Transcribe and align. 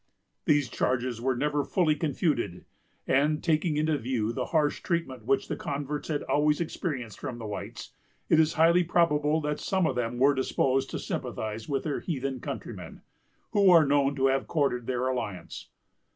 These 0.45 0.67
charges 0.67 1.21
were 1.21 1.35
never 1.35 1.63
fully 1.63 1.93
confuted; 1.95 2.65
and, 3.05 3.43
taking 3.43 3.77
into 3.77 3.99
view 3.99 4.33
the 4.33 4.47
harsh 4.47 4.81
treatment 4.81 5.27
which 5.27 5.47
the 5.47 5.55
converts 5.55 6.07
had 6.07 6.23
always 6.23 6.59
experienced 6.59 7.19
from 7.19 7.37
the 7.37 7.45
whites, 7.45 7.91
it 8.27 8.39
is 8.39 8.53
highly 8.53 8.83
probable 8.83 9.41
that 9.41 9.59
some 9.59 9.85
of 9.85 9.95
them 9.95 10.17
were 10.17 10.33
disposed 10.33 10.89
to 10.89 10.97
sympathize 10.97 11.69
with 11.69 11.83
their 11.83 11.99
heathen 11.99 12.39
countrymen, 12.39 13.01
who 13.51 13.69
are 13.69 13.85
known 13.85 14.15
to 14.15 14.25
have 14.25 14.47
courted 14.47 14.87
their 14.87 15.05
alliance. 15.07 15.69